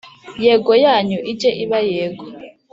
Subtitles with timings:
[0.43, 2.25] Yego yanyu ijye iba Yego